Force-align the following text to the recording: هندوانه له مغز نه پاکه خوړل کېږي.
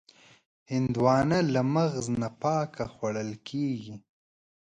هندوانه 0.71 1.37
له 1.53 1.61
مغز 1.73 2.05
نه 2.21 2.29
پاکه 2.41 2.85
خوړل 2.93 3.31
کېږي. 3.47 3.95